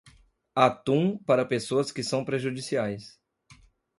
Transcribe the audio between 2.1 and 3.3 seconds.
prejudiciais.